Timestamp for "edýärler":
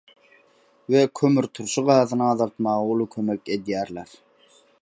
3.59-4.09